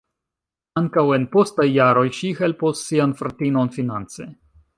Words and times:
Ankaŭ 0.81 1.03
en 1.17 1.27
postaj 1.35 1.67
jaroj 1.73 2.07
ŝi 2.21 2.33
helpos 2.41 2.83
sian 2.89 3.15
fratinon 3.21 3.71
finance. 3.79 4.29